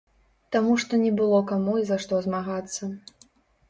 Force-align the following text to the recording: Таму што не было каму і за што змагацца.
Таму 0.55 0.77
што 0.85 0.99
не 1.03 1.13
было 1.21 1.43
каму 1.53 1.79
і 1.85 1.87
за 1.93 2.01
што 2.07 2.25
змагацца. 2.31 2.95